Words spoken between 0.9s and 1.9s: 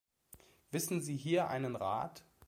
Sie hier einen